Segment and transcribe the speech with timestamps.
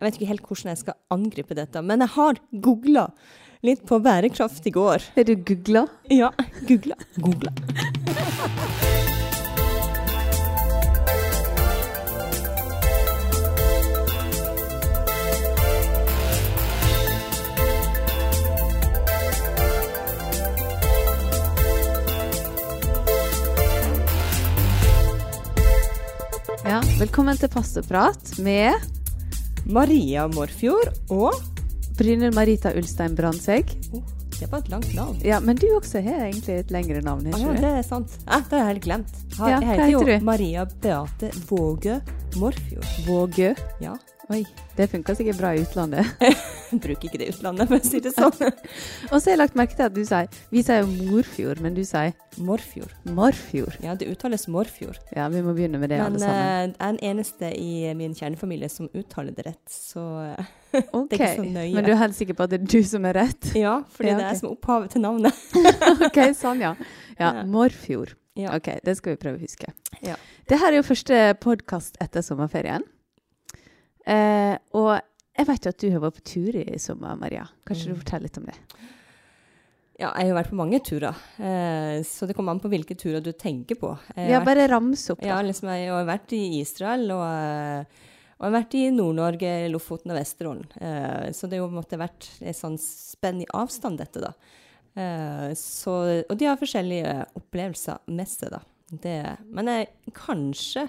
[0.00, 3.02] Jeg vet ikke helt hvordan jeg skal angripe dette, men jeg har googla
[3.68, 5.02] litt på bærekraft i går.
[5.12, 5.82] Har du googla?
[6.08, 6.30] Ja,
[6.64, 6.96] googla.
[7.20, 7.52] Googla.
[26.64, 28.99] Ja, velkommen til Passeprat med
[29.66, 31.34] Maria Morfjord og
[31.98, 33.74] Brynhild Marita Ulstein Brandtzæg.
[33.94, 34.02] oh,
[34.40, 35.18] Det var et langt navn.
[35.24, 38.08] Ja, men du også har egentlig et lengre navn, Ah, ja, det er sant.
[38.26, 39.10] Eh, det har jeg helt glemt.
[39.38, 40.24] Ha- Ja, jeg heter, heter jo du?
[40.24, 42.00] Maria Beate Vågø
[42.36, 42.86] Morfjord.
[43.06, 43.54] Vågø.
[43.82, 43.94] Ja.
[44.30, 44.44] Oi,
[44.78, 46.06] det funka sikkert bra i utlandet.
[46.70, 48.30] Bruker ikke det i utlandet, for å si det sånn.
[49.08, 51.74] Og så har jeg lagt merke til at du sier Vi sier jo Morfjord, men
[51.74, 52.92] du sier Morfjord.
[53.10, 53.74] Morfjord.
[53.82, 55.00] Ja, det uttales Morfjord.
[55.16, 56.38] Ja, vi må begynne med det, Men alle sammen.
[56.38, 61.08] Men jeg er den eneste i min kjernefamilie som uttaler det rett, så okay.
[61.10, 61.74] Det er ikke så nøye.
[61.74, 63.50] Men du er helt sikker på at det er du som er rett?
[63.64, 65.42] Ja, fordi Ja, det er jeg som er opphavet til navnet.
[66.06, 66.76] ok, sånn, ja.
[67.18, 67.44] Ja, Ja.
[67.50, 68.14] Morfjord.
[68.38, 68.54] Ja.
[68.54, 69.74] Ok, det skal vi prøve å huske.
[70.06, 70.14] Ja.
[70.46, 72.86] Det her er jo første podkast etter sommerferien.
[74.06, 75.00] Eh, og
[75.36, 77.46] jeg vet jo at du har vært på tur i sommer, Maria.
[77.66, 78.00] Kanskje du Mm.
[78.02, 78.56] forteller litt om det?
[80.00, 83.20] Ja, jeg har vært på mange turer, eh, så det kommer an på hvilke turer
[83.22, 83.98] du tenker på.
[84.16, 85.26] Jeg Ja, vært- bare rams opp, da.
[85.26, 87.84] Ja, liksom, jeg har vært i Israel, og, eh,
[88.40, 90.66] og jeg har vært i Nord-Norge, Lofoten og Vesterålen.
[90.80, 94.32] Eh, så det har jo måtte vært et sånn spenn i avstand, dette, da.
[94.96, 98.60] Eh, så, og de har forskjellige opplevelser med seg, da.
[98.90, 100.88] Det, men jeg kanskje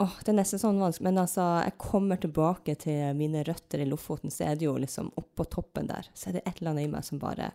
[0.00, 3.88] Åh, det er nesten sånn vanskelig, men altså, jeg kommer tilbake til mine røtter i
[3.88, 6.86] Lofoten, så er det jo liksom oppå toppen der, så er det et eller annet
[6.88, 7.50] i meg som bare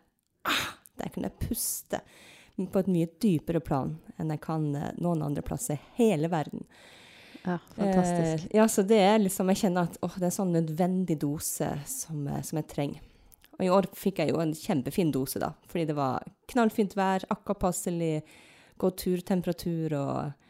[0.45, 0.67] ah,
[1.01, 2.01] Der kan jeg puste
[2.55, 6.61] på et mye dypere plan enn jeg kan eh, noen andre plasser i hele verden.
[7.45, 8.45] Ja, fantastisk.
[8.47, 11.17] Eh, ja, så det er liksom Jeg kjenner at åh, det er en sånn nødvendig
[11.21, 13.01] dose som, jeg- som jeg trenger.
[13.57, 17.23] Og i år fikk jeg jo en kjempefin dose, da, fordi det var knallfint vær,
[17.31, 18.21] akkurat passelig,
[18.81, 20.44] god turtemperatur og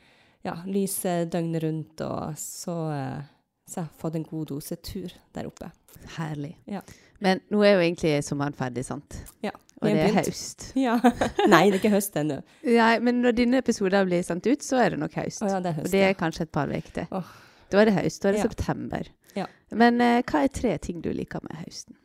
[0.46, 3.24] ja, lyse døgnet rundt, og så, har
[3.66, 5.72] så jeg har fått en god dose tur der oppe.
[6.18, 6.54] Herlig.
[6.70, 6.84] Ja.
[7.24, 9.18] Men nå er jo egentlig sommeren ferdig, sant?
[9.44, 10.68] Ja, Og det er høst.
[10.78, 10.98] Ja.
[11.52, 12.40] Nei, det er ikke høst ennå.
[12.68, 15.44] Nei, men når dine episoder blir sendt ut, så er det nok høst.
[15.44, 16.20] Å ja, det er høst Og det er ja.
[16.20, 17.12] kanskje et par uker til.
[17.16, 17.36] Oh.
[17.72, 18.22] Da er det høst.
[18.22, 19.12] Da er det september.
[19.36, 19.50] Ja.
[19.76, 21.98] Men uh, hva er tre ting du liker med høsten?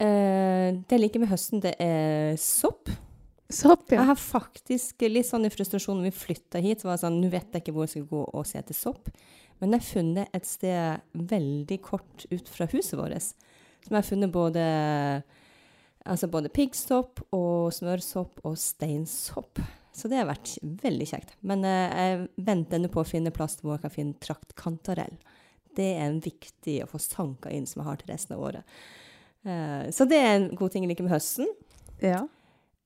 [0.00, 2.92] Uh, det jeg liker med høsten, det er sopp.
[3.50, 3.98] Sopp, ja.
[3.98, 6.84] Jeg har faktisk litt sånn i frustrasjon når vi flytta hit.
[6.86, 9.10] var sånn, Nå vet jeg ikke hvor jeg skal gå og se etter sopp.
[9.60, 13.32] Men jeg har funnet et sted veldig kort ut fra huset vårt.
[13.84, 14.64] Som jeg har funnet både,
[16.06, 19.60] altså både piggsopp og smørsopp og steinsopp.
[19.92, 21.34] Så det har vært veldig kjekt.
[21.44, 25.18] Men eh, jeg venter ennå på å finne plass hvor jeg kan finne traktkantarell.
[25.76, 28.76] Det er en viktig å få sanka inn som jeg har til resten av året.
[29.44, 31.50] Eh, så det er en god ting jeg liker med høsten.
[32.00, 32.24] ja.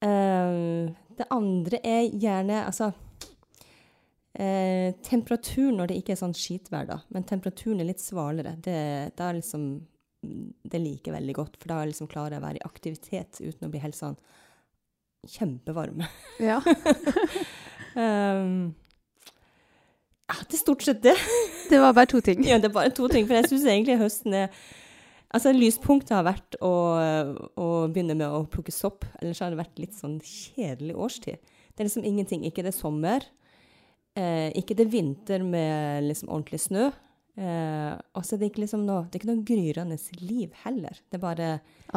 [0.05, 2.91] Eh, det andre er gjerne altså
[4.35, 8.57] eh, temperatur når det ikke er sånn skitvær, da, men temperaturen er litt svalere.
[8.59, 8.79] Det,
[9.15, 9.67] det, er liksom,
[10.23, 13.69] det liker jeg veldig godt, for da liksom klarer jeg å være i aktivitet uten
[13.69, 14.19] å bli helt sånn
[15.37, 16.03] kjempevarm.
[16.43, 16.61] ja.
[17.95, 18.75] Um,
[20.29, 21.17] ja, det er stort sett det.
[21.71, 22.43] Det var bare to ting.
[22.45, 24.65] Ja, det er bare to ting, for jeg syns egentlig høsten er
[25.35, 26.73] Altså, lyspunktet har vært å,
[27.59, 29.07] å begynne med å plukke sopp.
[29.19, 31.55] Ellers har det vært litt sånn kjedelig årstid.
[31.75, 32.45] Det er liksom ingenting.
[32.47, 33.27] Ikke det er sommer.
[34.15, 36.93] Eh, ikke det er vinter med liksom ordentlig snø.
[37.35, 41.01] Eh, og så er det ikke liksom noe Det er ikke noe gryrende liv heller.
[41.11, 41.49] Det er bare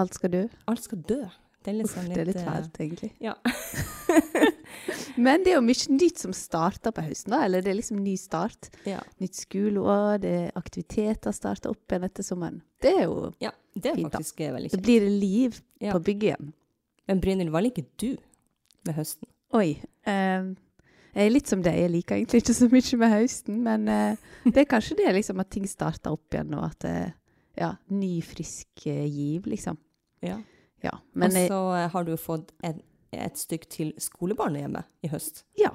[0.01, 0.47] Alt skal dø.
[0.65, 1.21] Alt skal dø.
[1.65, 3.09] Det er Uff, liksom det er litt eh, fælt, egentlig.
[3.19, 3.33] Ja.
[5.17, 7.39] Men det er jo mye nytt som starter på høsten, da.
[7.47, 8.69] Eller det er liksom ny start.
[8.87, 8.99] ja.
[9.21, 12.61] Nytt skoleår, det er aktiviteter starter opp igjen etter sommeren.
[12.83, 13.51] Det er jo ja.
[13.77, 14.81] Det er Fint, faktisk eh, veldig kjent.
[14.81, 15.91] Da blir det liv Ja.
[15.93, 16.53] på bygget igjen.
[17.07, 18.09] Men Brynhild, hva liker du
[18.87, 19.27] med høsten?
[19.57, 19.77] Oi.
[20.07, 20.47] eh,
[21.17, 21.77] jeg er litt som deg.
[21.81, 25.39] Jeg liker egentlig ikke så mye med høsten, men eh, det er kanskje det liksom
[25.41, 27.09] at ting starter opp igjen, og at eh,
[27.57, 29.77] Ja, ny, frisk eh, giv, liksom.
[30.21, 30.35] Ja.
[30.83, 30.93] Ja.
[31.13, 32.79] Men og eh, så eh, har du fått et,
[33.11, 35.45] et stykk til skolebarnehjemmet i høst.
[35.59, 35.73] ja.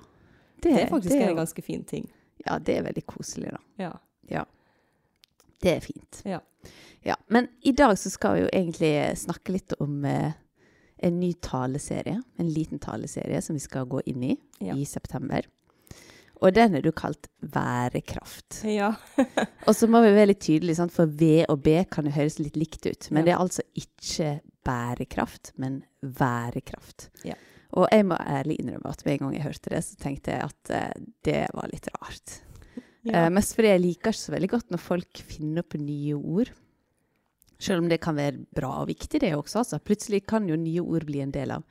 [0.62, 2.04] Det, er faktisk det en ganske fin ting.
[2.46, 3.88] Ja, det er veldig koselig, da.
[4.31, 4.44] Ja.
[5.62, 6.20] Det er fint.
[6.25, 6.38] Ja.
[7.02, 10.32] Ja, Men i dag så skal vi jo egentlig snakke litt om eh,
[11.02, 12.22] en ny taleserie.
[12.38, 14.76] En liten taleserie som vi skal gå inn i Ja.
[14.78, 15.46] i september.
[16.42, 18.62] Og den er du kalt Værekraft.
[18.66, 18.92] Ja.
[19.68, 20.94] Og så må vi være litt tydelige, sant?
[20.94, 23.10] for V og B kan jo høres litt likt ut.
[23.10, 23.24] Men Ja.
[23.24, 24.30] det er altså ikke
[24.66, 27.10] bærekraft, men værekraft.
[27.26, 27.38] Ja.
[27.72, 30.50] Og jeg må ærlig innrømme at med en gang jeg hørte det, så tenkte jeg
[30.50, 32.40] at uh, det var litt rart.
[33.02, 36.52] Eh, mest fordi jeg liker ikke så veldig godt når folk finner opp nye ord.
[37.62, 39.62] Selv om det kan være bra og viktig, det også.
[39.62, 39.80] Altså.
[39.82, 41.64] Plutselig kan jo nye ord bli en del av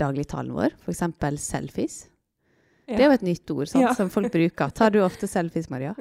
[0.00, 0.76] dagligtalen vår.
[0.84, 1.02] F.eks.
[1.44, 1.98] selfies.
[2.88, 4.70] Det er jo et nytt ord sant, som folk bruker.
[4.74, 5.94] Tar du ofte selfies, Maria?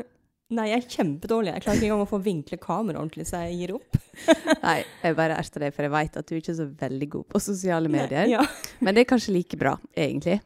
[0.56, 1.51] Nei, jeg er kjempedårlig.
[1.57, 3.98] Jeg klarer ikke engang å få vinkle kameraet ordentlig, så jeg gir opp.
[4.63, 7.25] Nei, jeg bare erter deg, for jeg vet at du ikke er så veldig god
[7.34, 8.30] på sosiale medier.
[8.31, 8.45] Ja.
[8.80, 10.38] Men det er kanskje like bra, egentlig.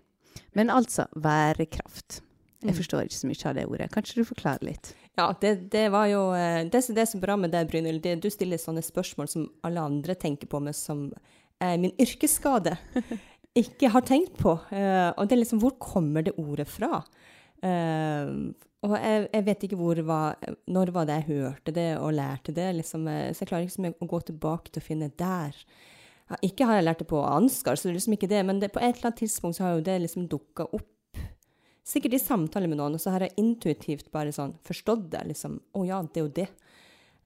[0.58, 2.22] Men altså, værekraft.
[2.62, 2.78] Jeg Mm.
[2.78, 3.88] forstår ikke så mye av det ordet.
[3.94, 4.92] Kanskje du forklarer litt?
[5.18, 8.20] Ja, det, det var jo eh, det, som- er er bra med deg, Brynhild, det
[8.22, 11.12] du stiller sånne spørsmål som alle andre tenker på meg som
[11.60, 12.78] eh, min yrkesskade
[13.58, 14.56] ikke har tenkt på.
[14.72, 17.02] Uh, og det er liksom Hvor kommer det ordet fra?
[17.62, 18.52] Uh,
[18.82, 20.38] og jeg, jeg vet ikke hvor var,
[20.74, 22.72] når var det jeg hørte det og lærte det.
[22.80, 25.60] Liksom, eh, så jeg klarer ikke liksom, å gå tilbake til å finne der.
[26.32, 28.62] Ja, ikke har jeg lært det på Ansgar, så det er liksom ikke det, men
[28.64, 30.90] det, på et eller annet tidspunkt så har jo det liksom dukka opp
[31.92, 35.28] sikkert i samtale med noen, og så har jeg intuitivt bare sånn forstått det.
[35.30, 36.50] liksom, Å ja, det er jo det.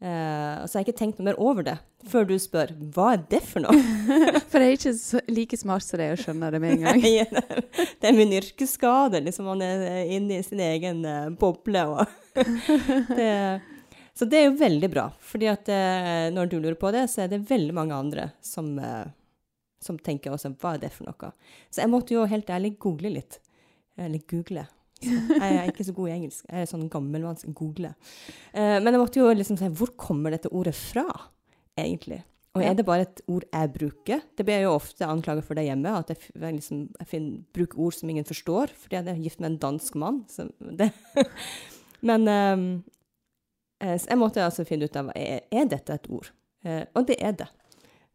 [0.04, 1.76] Eh, og så har jeg ikke tenkt noe mer over det,
[2.12, 3.78] før du spør hva er det for noe?
[4.52, 7.06] For jeg er ikke så, like smart som deg og skjønner det med en gang.
[8.02, 9.24] det er min yrkesskade.
[9.24, 11.86] liksom Man er inne i sin egen uh, boble.
[11.96, 12.36] Og
[13.18, 13.32] det,
[14.16, 15.10] så det er jo veldig bra.
[15.20, 18.78] fordi at eh, når du lurer på det, så er det veldig mange andre som,
[18.80, 19.08] eh,
[19.84, 21.34] som tenker også hva er det for noe.
[21.68, 23.42] Så jeg måtte jo helt ærlig google litt.
[24.00, 24.68] Eller google.
[25.06, 26.46] Så Jeg er ikke så god i engelsk.
[26.50, 27.94] Jeg er sånn gammelmanns google.
[28.54, 31.06] Eh, men jeg måtte jo liksom si hvor kommer dette ordet fra,
[31.78, 32.24] egentlig?
[32.56, 34.22] Og er det bare et ord jeg bruker?
[34.38, 37.82] Det blir jeg jo ofte anklaget for det hjemme, at jeg, liksom, jeg finner, bruker
[37.84, 40.22] ord som ingen forstår, fordi jeg er gift med en dansk mann.
[42.10, 42.64] Men eh,
[43.84, 46.32] jeg måtte altså finne ut av er, er dette et ord.
[46.64, 47.52] Eh, og det er det.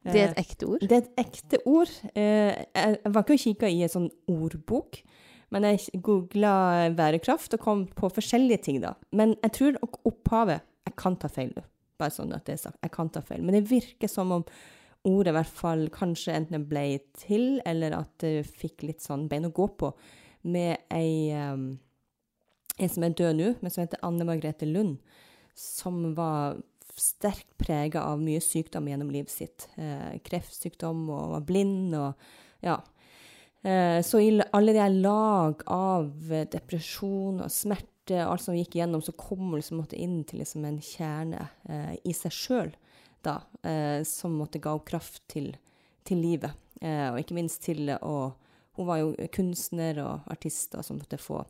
[0.09, 0.81] Det er et ekte ord.
[0.81, 1.91] det er et ekte ord.
[2.17, 5.03] Jeg var ikke og kikka i en sånn ordbok,
[5.51, 8.95] men jeg googla bærekraft og kom på forskjellige ting, da.
[9.17, 11.63] Men jeg tror opphavet Jeg kan ta feil nå,
[12.01, 12.79] bare sånn at det er sagt.
[12.83, 13.43] Jeg kan ta feil.
[13.45, 14.45] Men det virker som om
[15.07, 19.47] ordet i hvert fall kanskje enten ble til, eller at det fikk litt sånn bein
[19.49, 19.93] å gå på,
[20.51, 21.71] med ei um,
[22.81, 25.03] En som er død nå, men som heter Anne Margrethe Lund,
[25.53, 26.57] som var
[26.97, 29.67] sterkt prega av mye sykdom gjennom livet sitt.
[29.77, 32.31] Eh, kreftsykdom og var blind og
[32.65, 32.79] ja.
[33.63, 39.03] Eh, så i alle de lag av eh, depresjon og smerte, alt som gikk igjennom,
[39.05, 42.71] så kom hun liksom inn til liksom en kjerne eh, i seg sjøl,
[43.29, 45.53] eh, som måtte ga henne kraft til,
[46.09, 46.57] til livet.
[46.81, 48.33] Eh, og ikke minst til å
[48.79, 51.43] Hun var jo kunstner og artist og som måtte få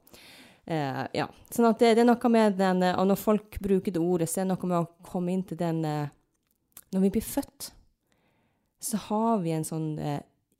[0.71, 1.25] Eh, ja.
[1.51, 4.41] Sånn at det, det er noe med den Og når folk bruker det ordet, så
[4.41, 7.71] er det noe med å komme inn til den Når vi blir født,
[8.79, 9.89] så har vi en sånn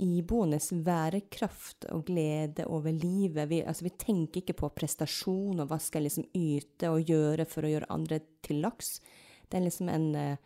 [0.01, 3.49] eh, iboende værekraft og glede over livet.
[3.51, 7.47] Vi, altså, vi tenker ikke på prestasjon og hva skal jeg liksom yte og gjøre
[7.49, 8.99] for å gjøre andre til laks.
[9.49, 10.37] Det er liksom en, eh,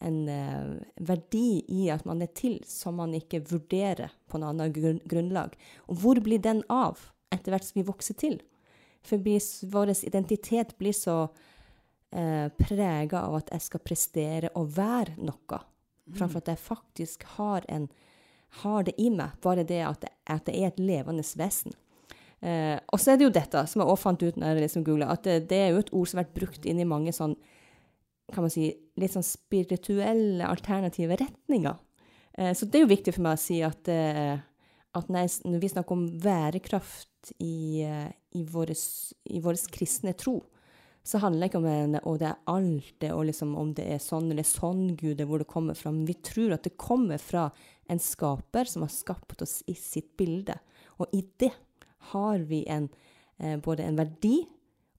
[0.00, 5.04] en eh, verdi i at man er til som man ikke vurderer på noe annet
[5.08, 5.56] grunnlag.
[5.88, 8.40] Og hvor blir den av etter hvert som vi vokser til?
[9.02, 11.26] For vår identitet blir så
[12.12, 15.60] eh, prega av at jeg skal prestere og være noe,
[16.12, 17.88] framfor at jeg faktisk har, en,
[18.60, 19.38] har det i meg.
[19.44, 21.74] Bare det at at det, er et levende vesen.
[22.42, 24.84] Eh, og så er det jo dette, som jeg også fant ut når jeg liksom
[24.86, 27.14] googla, at det, det er jo et ord som har vært brukt inn i mange
[27.14, 27.36] sånn,
[28.32, 31.78] kan man si, litt sånn spirituelle, alternative retninger.
[32.38, 34.34] Eh, så det er jo viktig for meg å si at, eh,
[34.98, 40.40] at når vi snakker om værekraft i, eh, i vår kristne tro,
[41.02, 44.02] så handler det ikke om og det er alt det, og liksom om det er
[44.02, 45.90] sånn eller sånn Gud er, hvor det kommer fra.
[45.90, 47.48] Men vi tror at det kommer fra
[47.90, 50.54] en skaper som har skapt oss i sitt bilde.
[51.02, 51.50] Og i det
[52.12, 52.88] har vi en,
[53.38, 54.44] eh, både en verdi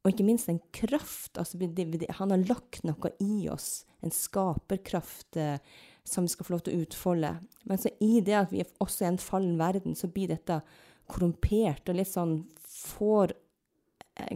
[0.04, 1.38] og ikke minst en kraft.
[1.40, 5.58] Altså, det, han har lagt noe i oss, en skaperkraft eh,
[6.04, 7.38] som vi skal få lov til å utfolde.
[7.64, 10.60] Men så i det at vi også er en fallen verden, så blir dette
[11.08, 13.36] korrumpert og litt sånn får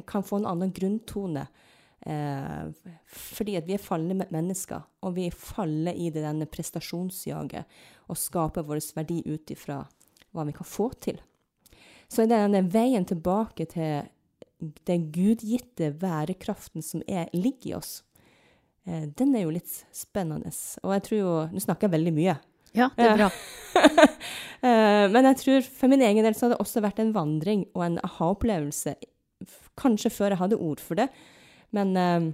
[0.09, 1.47] Kan få en annen grunntone.
[2.07, 7.65] Eh, fordi at vi er falne mennesker, og vi faller i det denne prestasjonsjaget
[8.07, 9.81] og skaper vår verdi ut ifra
[10.31, 11.19] hva vi kan få til.
[12.07, 14.07] Så er det denne veien tilbake til
[14.87, 18.03] den gudgitte værekraften som er, ligger i oss,
[18.85, 20.53] eh, den er jo litt spennende.
[20.85, 22.37] Og jeg tror jo Nå snakker jeg veldig mye.
[22.77, 23.31] Ja, det er bra.
[24.57, 27.59] Eh, men jeg tror for min egen del så har det også vært en vandring
[27.77, 28.95] og en aha-opplevelse.
[29.77, 31.07] Kanskje før jeg hadde ord for det.
[31.75, 32.27] Men eh,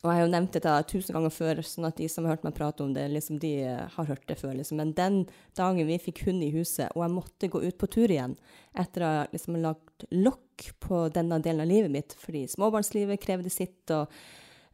[0.00, 2.44] Og jeg har jo nevnt dette tusen ganger før, sånn at de som har hørt
[2.46, 4.54] meg prate om det, liksom, de eh, har hørt det før.
[4.56, 4.78] Liksom.
[4.80, 5.18] Men den
[5.58, 8.36] dagen vi fikk hund i huset, og jeg måtte gå ut på tur igjen
[8.78, 13.52] etter å ha liksom, lagt lokk på denne delen av livet mitt, fordi småbarnslivet krevde
[13.52, 14.06] sitt, og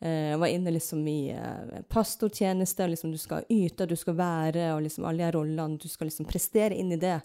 [0.05, 4.21] eh, jeg var inne liksom i eh, pastortjeneste, og liksom du skal yte, du skal
[4.21, 7.19] være, og liksom alle de rollene, du skal liksom prestere inn i det,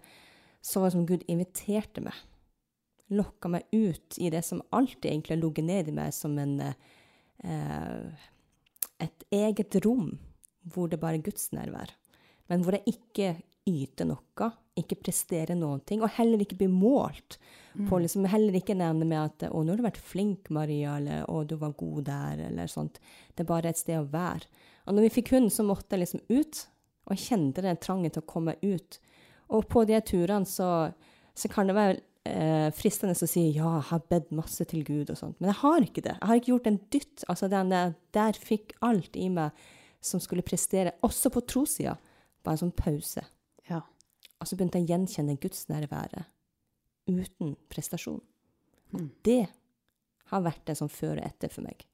[0.63, 2.17] så var det som Gud inviterte meg.
[3.11, 6.59] Lokka meg ut i det som alltid egentlig har ligget ned i meg som en
[6.63, 8.27] eh,
[9.01, 10.11] et eget rom
[10.71, 11.89] hvor det bare er gudsnærvær,
[12.51, 13.29] men hvor jeg ikke
[13.67, 17.37] yter noe, ikke presterer noen ting, og heller ikke blir målt.
[17.73, 17.85] Mm.
[17.87, 21.25] på liksom, Heller ikke nevne med at 'Å, nå har du vært flink, Maria', eller
[21.25, 22.99] 'Å, du var god der', eller sånt.
[23.35, 24.45] Det er bare et sted å være.
[24.87, 26.67] Og når vi fikk hund, så måtte jeg liksom ut,
[27.05, 28.99] og jeg kjente den trangen til å komme ut.
[29.49, 30.93] Og på de turene så,
[31.33, 35.11] så kan det være eh, fristende å si ja, jeg har bedt masse til Gud
[35.13, 36.15] og sånt, men jeg har ikke det.
[36.17, 37.25] Jeg har ikke gjort en dytt.
[37.27, 37.83] Altså, denne,
[38.15, 39.63] der, fikk alt i meg
[40.01, 41.95] som skulle prestere, også på trossida,
[42.41, 43.23] bare en sånn pause.
[43.69, 43.83] Ja.
[44.41, 46.25] Og så begynte jeg å gjenkjenne Guds nærvære
[47.11, 48.21] uten prestasjon.
[48.91, 49.05] Mm.
[49.23, 49.45] det
[50.31, 51.85] har vært det som før og etter for meg.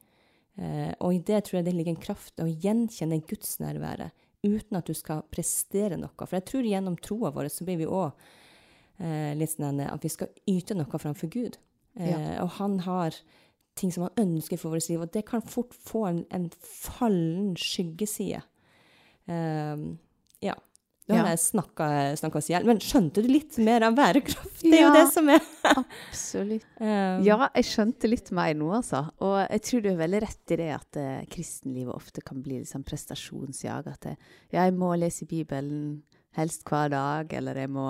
[0.57, 4.09] Eh, og i det tror jeg det ligger en kraft å gjenkjenne Guds nærvære
[4.45, 6.13] uten at du skal prestere noe.
[6.23, 8.13] For jeg tror gjennom troa vår så blir vi òg
[8.99, 11.57] litt sånn at vi skal yte noe framfor Gud.
[11.99, 12.43] Eh, Ja.
[12.43, 13.13] Og han har
[13.77, 17.55] ting som han ønsker for vårt liv, og det kan fort få en, en fallen
[17.55, 18.41] skyggeside.
[19.27, 19.97] Um,
[20.41, 20.55] ja.
[21.07, 21.29] Nå har Ja.
[21.35, 24.59] jeg snakka oss i hjel, men skjønte du litt mer av bærekraft?
[24.61, 25.39] Det er jo det som er
[25.77, 26.65] Absolutt.
[26.81, 29.05] um, Ja, jeg skjønte litt mer nå, altså.
[29.23, 32.59] Og jeg tror du er veldig rett i det at uh, kristenlivet ofte kan bli
[32.59, 33.87] liksom prestasjonsjag.
[33.87, 34.09] At
[34.51, 36.03] ja, jeg må lese Bibelen
[36.35, 37.87] helst hver dag, eller jeg må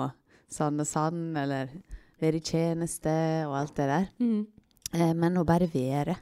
[0.50, 1.68] sånn, eller
[2.20, 3.12] være i tjeneste
[3.46, 4.08] og alt det der.
[4.20, 4.46] Mm.
[4.94, 6.16] Eh, men å bare være,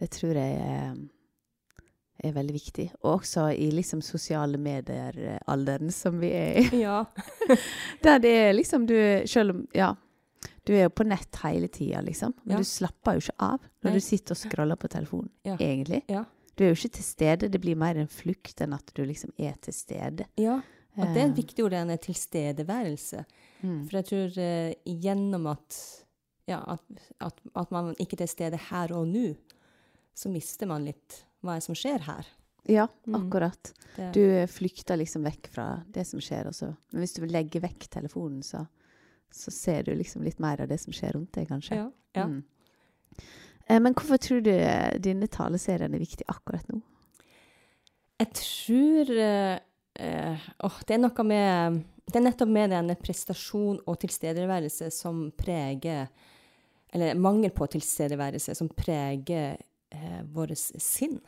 [0.00, 0.94] det tror jeg er,
[2.24, 2.86] er veldig viktig.
[3.02, 6.82] Og også i liksom sosiale medier-alderen som vi er i.
[6.82, 7.04] Ja.
[8.04, 8.94] Der det er liksom du
[9.26, 9.94] Selv om Ja.
[10.64, 12.34] Du er jo på nett hele tida, liksom.
[12.44, 12.58] Men Ja.
[12.58, 13.94] du slapper jo ikke av når Nei.
[13.94, 15.56] du sitter og scroller på telefonen, Ja.
[15.56, 16.04] egentlig.
[16.08, 16.24] Ja.
[16.56, 17.48] Du er jo ikke til stede.
[17.50, 20.26] Det blir mer en flukt enn at du liksom er til stede.
[20.38, 20.60] ja.
[20.98, 23.24] Og det er Eh, viktig ord, det er tilstedeværelse.
[23.62, 23.78] mm.
[23.88, 25.78] For jeg tror uh, gjennom at,
[26.46, 26.82] ja, at,
[27.20, 29.34] at, at man ikke er til stede her og nå,
[30.14, 32.26] så mister man litt hva som skjer her.
[32.68, 33.14] Ja, Mm.
[33.18, 33.72] akkurat.
[33.98, 34.12] Mm.
[34.14, 36.46] Du flykter liksom vekk fra det som skjer.
[36.52, 36.68] Også.
[36.92, 38.66] Men hvis du vil legge vekk telefonen, så,
[39.32, 41.74] så ser du liksom litt mer av det som skjer rundt deg, kanskje.
[41.80, 42.26] ja, ja.
[42.28, 42.44] Mm.
[43.66, 46.80] Eh, Men hvorfor tror du eh, denne taleserien er viktig akkurat nå?
[48.20, 49.58] Jeg tror eh,
[50.02, 56.08] eh, oh, Det er med Det er nettopp med den prestasjon og tilstedeværelse som preger
[56.92, 59.56] Eller mangel på tilstedeværelse som preger
[59.94, 61.20] eh, vårt sinn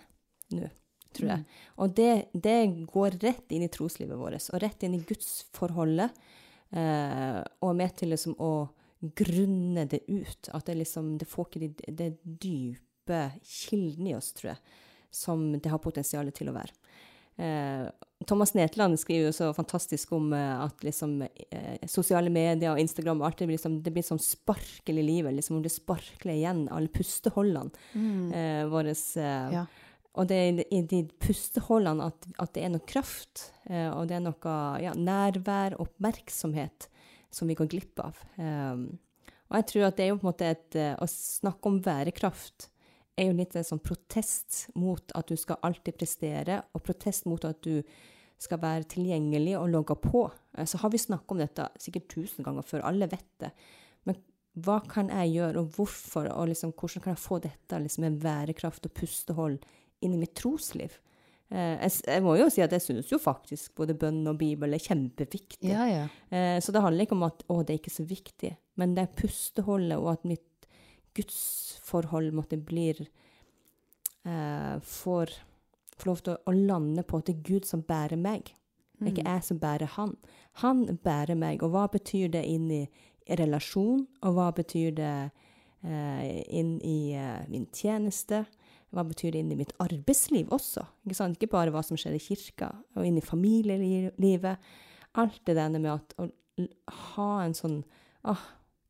[0.52, 0.68] nå,
[1.16, 1.44] tror jeg.
[1.80, 2.58] Og det, det
[2.92, 6.12] går rett inn i troslivet vårt, og rett inn i gudsforholdet.
[6.74, 8.52] Eh, og er med til liksom å
[9.00, 10.50] grunne det ut.
[10.52, 14.60] At det liksom Det får ikke de, det dype kilden i oss, tror jeg,
[15.10, 16.74] som det har potensial til å være.
[17.36, 17.86] Eh,
[18.26, 21.16] Thomas Netland skriver jo så fantastisk om eh, at liksom,
[21.50, 25.06] eh, sosiale medier og Instagram og alt det blir, liksom, det blir sånn sparkel i
[25.06, 25.34] livet.
[25.34, 27.70] liksom Om det sparkler igjen, alle pusteholdene
[28.34, 28.94] eh, våre.
[28.94, 29.66] Eh, Ja.
[30.14, 34.14] Og det er i de- pusteholdene at, at det er noe kraft, eh, og det
[34.14, 36.86] er noe ja, nærvær og oppmerksomhet
[37.34, 38.14] som vi går glipp av.
[39.50, 42.68] Og jeg tror at det er jo på en måte et Å snakke om bærekraft
[43.16, 47.44] er jo litt en sånn protest mot at du skal alltid prestere, og protest mot
[47.46, 47.82] at du
[48.40, 50.26] skal være tilgjengelig og logge på.
[50.58, 53.52] Eh, Så har vi snakket om dette sikkert tusen ganger før, alle vet det.
[54.04, 54.18] Men
[54.64, 58.20] hva kan jeg gjøre, og hvorfor, og liksom, hvordan kan jeg få dette liksom, med
[58.22, 59.58] værekraft og pustehold
[60.02, 60.98] inn i mitt trosliv?
[61.50, 64.74] Eh, jeg, jeg må jo si at jeg synes jo faktisk både bønn og bibel
[64.74, 65.70] er kjempeviktig.
[65.70, 66.04] Ja, ja.
[66.34, 69.06] Eh, så det handler ikke om at å, det er ikke så viktig, men det
[69.06, 70.46] er pusteholdet og at mitt
[71.14, 73.00] gudsforhold måtte blir
[74.24, 75.32] eh, får,
[76.04, 78.54] lov til å, lande på at det er Gud som bærer meg.
[78.98, 80.12] Det er ikke jeg som bærer han.
[80.62, 81.62] Han bærer meg.
[81.64, 82.82] Og hva betyr det inn i
[83.40, 84.04] relasjon?
[84.22, 85.14] Og hva betyr det
[85.84, 88.44] eh, inn i eh, min tjeneste?
[88.94, 90.86] Hva betyr det inn i mitt arbeidsliv også?
[91.04, 91.38] Ikke, sant?
[91.38, 94.70] ikke bare hva som skjer i kirka, og inn i familielivet.
[95.18, 96.30] Alt det der med at å
[97.14, 97.82] ha en sånn
[98.24, 98.40] Åh,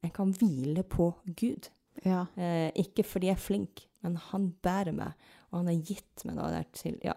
[0.05, 1.73] jeg kan hvile på Gud.
[2.03, 2.25] Ja.
[2.37, 5.15] Eh, ikke fordi jeg er flink, men han bærer meg,
[5.51, 7.15] og han har gitt meg noe der til ja,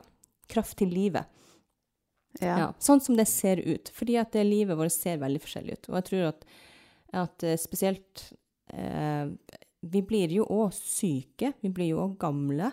[0.51, 1.25] kraft til livet.
[2.39, 2.55] ja.
[2.59, 3.89] Ja, sånn som det ser ut.
[3.95, 5.89] Fordi at det livet vårt ser veldig forskjellig ut.
[5.89, 6.43] Og jeg tror at,
[7.25, 8.27] at eh, spesielt
[8.73, 9.31] eh,
[9.87, 11.53] Vi blir jo òg syke.
[11.61, 12.71] Vi blir jo òg gamle.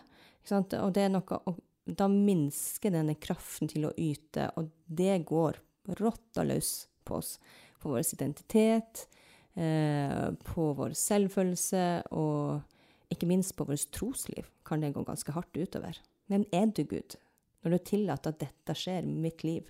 [0.50, 5.60] Og det er noe, og da minsker denne kraften til å yte, og det går
[6.00, 7.36] rotta løs på oss.
[7.80, 9.06] På vår identitet,
[9.54, 16.00] på vår selvfølelse, og ikke minst på vårt trosliv kan det gå ganske hardt utover.
[16.26, 17.16] Hvem er du, Gud,
[17.62, 19.68] når du tillater at dette skjer med mitt liv?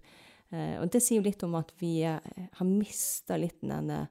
[0.54, 2.20] Eh, og det sier jo litt om at vi eh,
[2.58, 4.04] har mista litt denne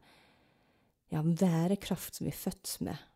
[1.14, 3.10] ja, værekraft som vi er født med.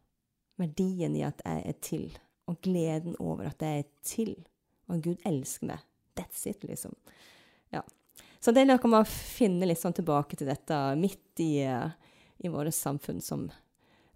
[0.58, 2.08] Verdien i at jeg er til,
[2.50, 4.34] og gleden over at jeg er til.
[4.88, 5.86] Og Gud elsker meg.
[6.18, 6.96] That's it, liksom.
[7.74, 7.84] Ja.
[8.40, 12.07] Så det er noe med å finne litt sånn tilbake til dette midt i, eh,
[12.40, 13.48] i vårt samfunn som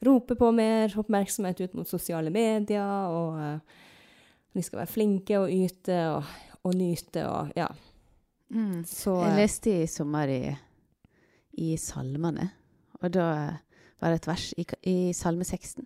[0.02, 3.82] roper på mer oppmerksomhet ut mot sosiale medier, og uh,
[4.58, 6.32] vi skal være flinke og yte og,
[6.66, 7.70] og nyte og ja.
[8.52, 8.82] Mm.
[8.88, 10.42] Så Jeg eh, leste i sommer i,
[11.64, 12.50] i salmene,
[13.00, 13.28] og da
[14.02, 15.86] var det et vers i, i salme 16.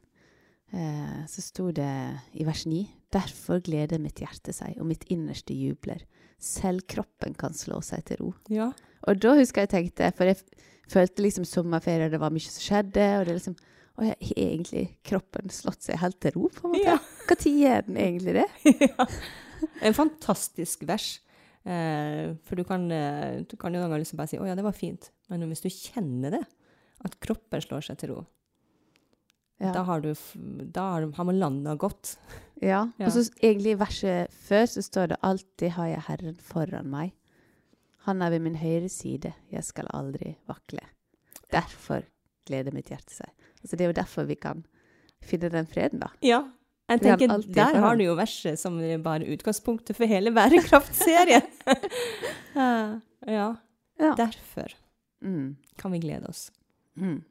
[0.73, 1.91] Eh, så sto det
[2.33, 2.81] i vers 9.:
[3.13, 6.01] Derfor gleder mitt hjerte seg, og mitt innerste jubler.
[6.41, 8.33] Selv kroppen kan slå seg til ro.
[8.49, 8.71] ja.
[9.07, 10.37] Og da husker jeg tenkte, for jeg
[10.91, 13.57] følte liksom sommerferie, det var mye som skjedde, og det liksom
[13.95, 16.83] Og har egentlig kroppen slått seg helt til ro, på en måte?
[16.83, 17.35] Ja.
[17.39, 18.47] Tid gjør den egentlig det?
[18.89, 19.05] ja.
[19.87, 21.21] En fantastisk vers.
[21.63, 24.55] Eh, for du kan, eh, du kan jo noen ganger liksom bare si 'Å ja,
[24.59, 26.43] det var fint', men hvis du kjenner det,
[27.07, 28.25] at kroppen slår seg til ro,
[29.63, 29.71] Ja.
[29.71, 30.11] da, har, du,
[30.75, 32.17] da har, har man landa godt.
[32.61, 32.89] Ja.
[32.99, 33.07] Ja.
[33.07, 37.11] Og så egentlig i verset før så står det 'Alltid har jeg Herren foran meg'.
[38.05, 40.79] Han er ved min høyre side, jeg skal aldri vakle.
[41.53, 42.03] Derfor
[42.45, 43.29] gleder mitt hjerte seg.
[43.63, 44.65] Altså Det er jo derfor vi kan
[45.25, 46.11] finne den freden, da.
[46.21, 46.43] Ja.
[46.89, 51.41] Jeg er tenker, Der har du jo verset som er bare utgangspunktet for hele bærekraftserien.
[53.27, 53.55] Ja.
[53.99, 54.13] Ja.
[54.17, 54.67] Derfor
[55.21, 55.55] Mm.
[55.79, 56.51] kan vi glede oss.
[56.95, 57.23] Mm.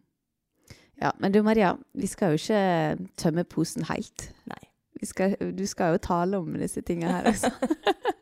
[1.03, 4.33] Ja, men du Maria, vi skal jo ikke tømme posen helt.
[4.47, 4.59] Nei.
[5.01, 7.51] Vi skal, du skal jo tale om disse tingene her også.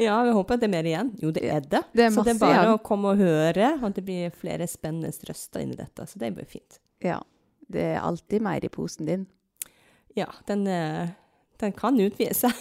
[0.00, 1.10] Ja, vi håper at det er mer igjen.
[1.20, 1.82] Jo, det er det.
[1.96, 2.78] Det er så det er bare igjen.
[2.78, 6.06] å komme og høre, og det blir flere spennende røster inni dette.
[6.08, 6.80] Så det blir fint.
[7.04, 7.20] Ja.
[7.70, 9.26] Det er alltid mer i posen din.
[10.18, 11.12] Ja, den, eh,
[11.62, 12.56] den kan utvide seg.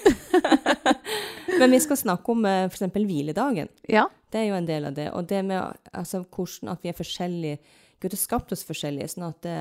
[1.60, 2.70] Men vi skal snakke om f.eks.
[2.70, 3.72] for eksempel hviledagen.
[3.90, 4.08] Ja.
[4.30, 5.10] Det er jo en del av det.
[5.18, 7.62] Og det med altså, hvordan at vi er forskjellige.
[8.00, 9.58] Gud har skapt oss forskjellige, sånn at det,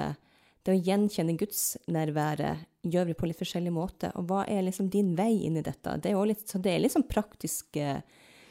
[0.68, 4.11] det å gjenkjenne gudsnærværet gjør vi på litt forskjellig måte.
[4.20, 5.96] Og hva er liksom din vei inn i dette?
[5.96, 8.02] Det er jo litt, så det er litt sånn praktiske,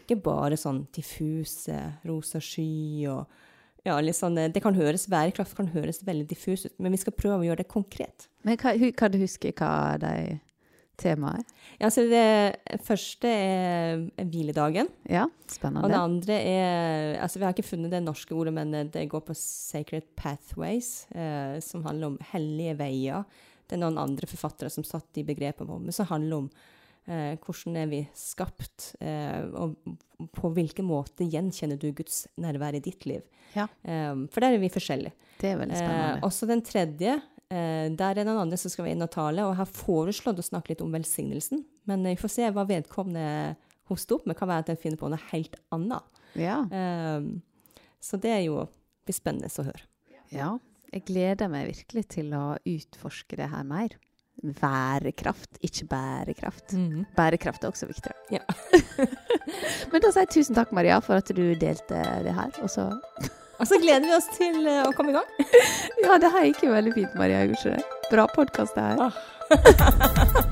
[0.04, 1.78] ikke bare sånn diffuse,
[2.08, 3.38] rosa sky og
[3.86, 7.00] ja, litt sånn, eh, Det kan høres, bærekraft kan høres veldig diffus ut, men vi
[7.00, 8.28] skal prøve å gjøre det konkret.
[8.44, 10.40] Men hva, kan du huske hva de
[10.98, 11.46] temaet?
[11.80, 14.90] Ja, så Det første er hviledagen.
[15.10, 19.08] Ja, Og det andre er altså Vi har ikke funnet det norske ordet, men det
[19.10, 23.24] går på Sacred Pathways, eh, som handler om hellige veier.
[23.68, 26.50] Det er noen andre forfattere som satt i begrepet om men som handler om
[27.08, 29.76] eh, hvordan er vi skapt, eh, og
[30.34, 33.22] på hvilken måte gjenkjenner du Guds nærvær i ditt liv.
[33.56, 33.68] Ja.
[33.86, 35.14] Eh, for der er vi forskjellige.
[35.40, 36.22] Det er veldig Eh, spennende.
[36.28, 37.22] også den tredje,
[37.96, 40.74] der er den andre som skal være inne og tale, og har foreslått å snakke
[40.74, 41.64] litt om velsignelsen.
[41.88, 43.56] Men eh, vi får se hva vedkommende
[43.92, 44.38] hoster opp med.
[44.40, 46.24] Kan være at jeg finner på noe helt annet.
[46.36, 46.62] Ja.
[46.68, 47.30] Eh,
[48.04, 48.66] så det er jo
[49.08, 49.86] blir spennende å høre.
[50.34, 50.56] ja.
[50.88, 53.92] Jeg gleder meg virkelig til å utforske det her mer.
[54.40, 56.76] Værekraft, ikke bærekraft.
[57.18, 58.14] Bærekraft er også viktig.
[58.32, 58.40] Ja.
[59.92, 62.54] Men da sier jeg tusen takk, Maria, for at du delte det her.
[62.64, 62.88] Og så
[63.58, 65.30] Og så gleder vi oss til eh, å komme i gang.
[66.08, 67.42] Ja, det her gikk jo veldig fint, Maria.
[68.12, 69.10] Bra podkast, det her.
[69.10, 70.44] Ah.